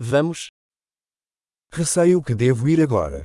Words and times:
Vamos. 0.00 0.48
Receio 1.78 2.22
que 2.26 2.34
devo 2.34 2.66
ir 2.72 2.80
agora. 2.88 3.22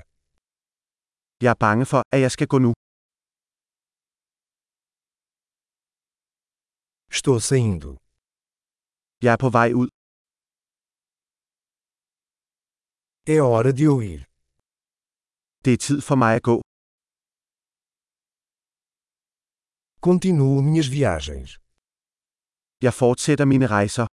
Jeg 1.44 1.52
er 1.56 1.60
bange 1.66 1.86
for, 1.92 2.02
at 2.14 2.20
jeg 2.26 2.32
skal 2.36 2.48
gå 2.54 2.58
nu. 2.66 2.72
Estou 7.16 7.40
saindo. 7.50 7.92
Jeg 9.26 9.32
er 9.36 9.40
på 9.44 9.50
vej 9.58 9.70
ud. 9.82 9.90
É 13.34 13.38
hora 13.46 13.72
de 13.78 13.84
eu 13.90 13.98
ir. 14.14 14.22
Det 15.64 15.74
er 15.74 15.78
tid 15.88 16.00
for 16.08 16.16
mig 16.24 16.32
at 16.40 16.44
gå. 16.50 16.56
Continuo 20.08 20.62
minhas 20.68 20.90
viagens. 20.98 21.52
Jeg 22.86 22.94
fortsætter 23.02 23.46
mine 23.46 23.68
rejser. 23.68 24.15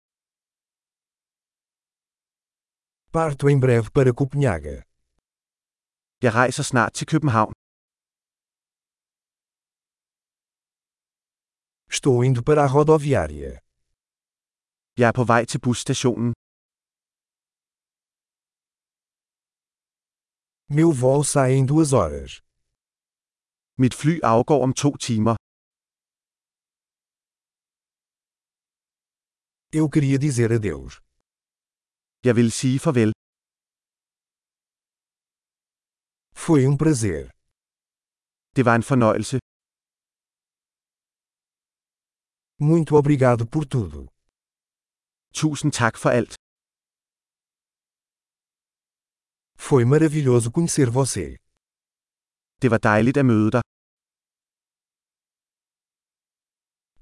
Parto 3.18 3.48
em 3.48 3.58
breve 3.58 3.88
para 3.96 4.12
Copenhaga. 4.20 4.76
Jeg 6.24 6.32
rejser 6.38 6.64
snart 6.70 6.92
til 6.98 7.06
København. 7.12 7.52
Estou 11.94 12.16
indo 12.26 12.40
para 12.48 12.62
a 12.66 12.68
rodoviária. 12.74 13.52
Jeg 15.00 15.08
er 15.08 15.14
på 15.18 15.24
vej 15.32 15.42
til 15.50 15.60
busstationen. 15.66 16.30
Meu 20.76 20.90
voo 21.02 21.22
sai 21.32 21.50
em 21.58 21.66
duas 21.72 21.90
horas. 21.96 22.32
Mit 23.82 23.94
fly 24.00 24.14
afgår 24.32 24.60
om 24.66 24.72
to 24.82 24.90
timer. 25.06 25.36
Eu 29.78 29.86
queria 29.94 30.18
dizer 30.26 30.50
adeus. 30.58 31.05
Jeg 32.24 32.36
vil 32.36 32.50
sige 32.52 32.78
farvel. 32.78 33.12
Foi 36.44 36.60
um 36.70 36.76
prazer. 36.78 37.22
Det 38.56 38.64
var 38.68 38.74
en 38.74 38.82
fornøjelse. 38.90 39.36
Muito 42.70 42.92
obrigado 43.00 43.44
por 43.54 43.64
tudo. 43.74 44.00
Tusind 45.40 45.72
tak 45.72 45.94
for 46.02 46.10
alt. 46.18 46.34
Foi 49.66 49.84
maravilhoso 49.84 50.48
conhecer 50.56 50.88
você. 50.98 51.26
Det 52.62 52.70
var 52.70 52.78
dejligt 52.78 53.16
at 53.16 53.26
møde 53.26 53.50
dig. 53.56 53.62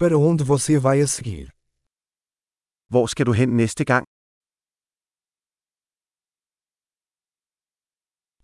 Para 0.00 0.16
onde 0.28 0.42
você 0.52 0.74
vai 0.86 0.98
a 1.00 1.06
seguir? 1.06 1.46
Hvor 2.92 3.06
skal 3.06 3.26
du 3.26 3.32
hen 3.32 3.48
næste 3.48 3.84
gang? 3.84 4.04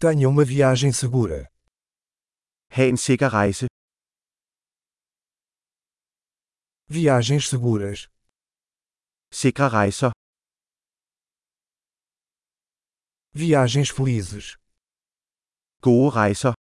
Tenha 0.03 0.27
uma 0.31 0.47
viagem 0.47 0.91
segura. 0.95 1.47
Ha' 2.75 2.89
en 2.89 2.97
sikker 2.97 3.29
rejse. 3.29 3.67
Viagens 6.89 7.45
seguras. 7.53 8.09
Sikre 9.31 9.69
rejser. 9.69 10.11
Viagens 13.35 13.91
felizes. 13.91 14.57
Gode 15.83 16.15
rejser. 16.17 16.55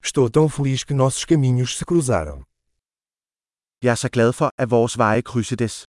Estou 0.00 0.30
tão 0.30 0.48
feliz 0.48 0.84
que 0.84 0.94
nossos 0.94 1.24
caminhos 1.24 1.76
se 1.76 1.84
cruzaram. 1.84 2.44
Jeg 3.82 3.90
er 3.90 3.96
så 3.96 4.08
glad 4.08 4.32
for, 4.32 4.50
at 4.62 4.70
vores 4.70 4.96
veje 4.96 5.22
krydsedes. 5.22 5.86